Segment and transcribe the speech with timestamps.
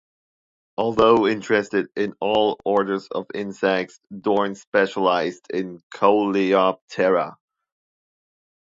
[0.79, 7.35] Although interested in all orders of insects Dohrn specialised in Coleoptera.